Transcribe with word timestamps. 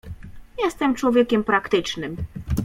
"Jestem 0.59 0.95
człowiekiem 0.95 1.43
praktycznym." 1.43 2.17